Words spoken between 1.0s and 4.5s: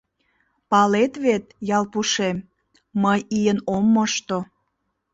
вет, Ялпушем, мый ийын ом мошто.